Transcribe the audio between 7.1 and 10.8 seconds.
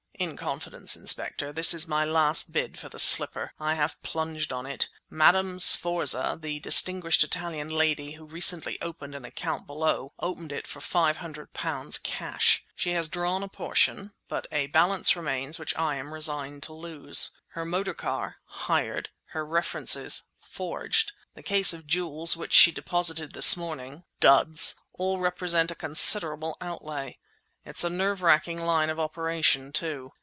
Italian lady who recently opened an account below, opened it for